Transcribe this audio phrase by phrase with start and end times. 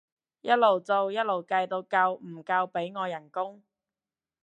[0.41, 3.61] 一路做一路計到夠唔夠俾我人工